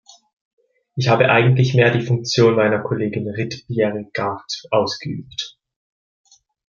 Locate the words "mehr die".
1.75-2.01